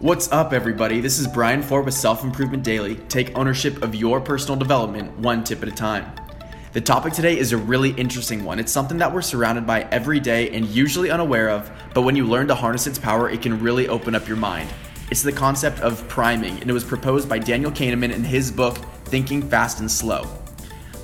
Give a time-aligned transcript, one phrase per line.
[0.00, 1.02] What's up, everybody?
[1.02, 2.94] This is Brian Ford with Self Improvement Daily.
[2.94, 6.10] Take ownership of your personal development one tip at a time.
[6.72, 8.58] The topic today is a really interesting one.
[8.58, 12.24] It's something that we're surrounded by every day and usually unaware of, but when you
[12.24, 14.70] learn to harness its power, it can really open up your mind.
[15.10, 18.78] It's the concept of priming, and it was proposed by Daniel Kahneman in his book,
[19.04, 20.26] Thinking Fast and Slow.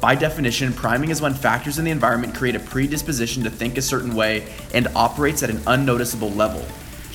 [0.00, 3.82] By definition, priming is when factors in the environment create a predisposition to think a
[3.82, 6.64] certain way and operates at an unnoticeable level.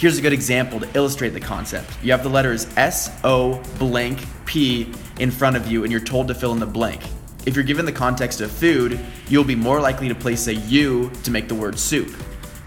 [0.02, 1.88] Here's a good example to illustrate the concept.
[2.02, 6.28] You have the letters S, O, blank, P in front of you, and you're told
[6.30, 7.04] to fill in the blank.
[7.46, 11.12] If you're given the context of food, you'll be more likely to place a U
[11.22, 12.10] to make the word soup.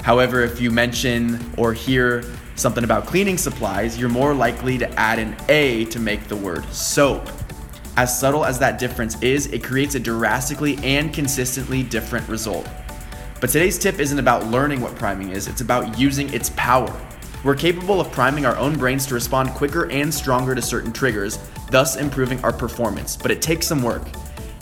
[0.03, 2.23] However, if you mention or hear
[2.55, 6.65] something about cleaning supplies, you're more likely to add an A to make the word
[6.67, 7.29] soap.
[7.97, 12.69] As subtle as that difference is, it creates a drastically and consistently different result.
[13.41, 16.97] But today's tip isn't about learning what priming is, it's about using its power.
[17.45, 21.39] We're capable of priming our own brains to respond quicker and stronger to certain triggers,
[21.71, 24.03] thus improving our performance, but it takes some work.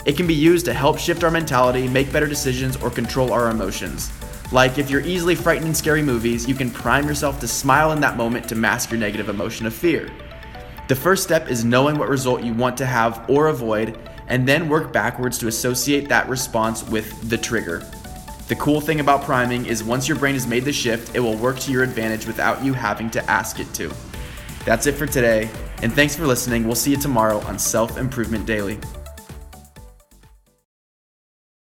[0.05, 3.49] It can be used to help shift our mentality, make better decisions, or control our
[3.49, 4.11] emotions.
[4.51, 8.01] Like if you're easily frightened in scary movies, you can prime yourself to smile in
[8.01, 10.11] that moment to mask your negative emotion of fear.
[10.89, 13.97] The first step is knowing what result you want to have or avoid,
[14.27, 17.89] and then work backwards to associate that response with the trigger.
[18.47, 21.37] The cool thing about priming is once your brain has made the shift, it will
[21.37, 23.89] work to your advantage without you having to ask it to.
[24.65, 25.49] That's it for today,
[25.81, 26.65] and thanks for listening.
[26.65, 28.79] We'll see you tomorrow on Self Improvement Daily.